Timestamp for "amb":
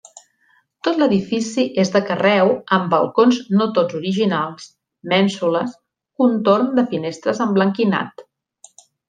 2.77-2.87